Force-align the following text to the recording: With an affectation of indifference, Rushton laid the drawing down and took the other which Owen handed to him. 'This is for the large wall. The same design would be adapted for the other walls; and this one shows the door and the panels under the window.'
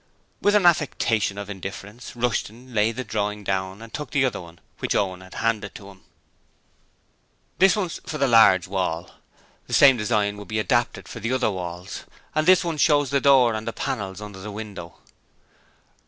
With 0.41 0.55
an 0.55 0.65
affectation 0.65 1.37
of 1.37 1.47
indifference, 1.47 2.15
Rushton 2.15 2.73
laid 2.73 2.95
the 2.95 3.03
drawing 3.03 3.43
down 3.43 3.83
and 3.83 3.93
took 3.93 4.09
the 4.09 4.25
other 4.25 4.41
which 4.79 4.95
Owen 4.95 5.21
handed 5.21 5.75
to 5.75 5.91
him. 5.91 6.01
'This 7.59 7.77
is 7.77 8.01
for 8.07 8.17
the 8.17 8.27
large 8.27 8.67
wall. 8.67 9.11
The 9.67 9.73
same 9.73 9.97
design 9.97 10.37
would 10.37 10.47
be 10.47 10.57
adapted 10.57 11.07
for 11.07 11.19
the 11.19 11.31
other 11.31 11.51
walls; 11.51 12.05
and 12.33 12.47
this 12.47 12.63
one 12.63 12.77
shows 12.77 13.11
the 13.11 13.21
door 13.21 13.53
and 13.53 13.67
the 13.67 13.73
panels 13.73 14.21
under 14.21 14.39
the 14.39 14.49
window.' 14.49 14.95